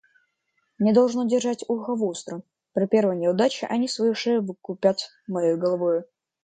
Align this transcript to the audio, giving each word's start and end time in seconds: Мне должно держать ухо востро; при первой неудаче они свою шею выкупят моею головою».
Мне 0.79 0.93
должно 0.95 1.27
держать 1.27 1.63
ухо 1.67 1.95
востро; 1.95 2.41
при 2.73 2.87
первой 2.87 3.15
неудаче 3.17 3.67
они 3.67 3.87
свою 3.87 4.15
шею 4.15 4.41
выкупят 4.43 5.11
моею 5.27 5.59
головою». 5.59 6.05